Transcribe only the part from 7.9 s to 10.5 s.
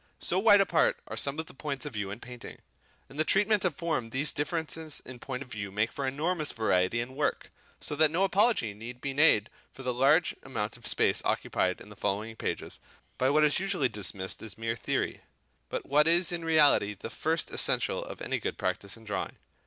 that no apology need be made for the large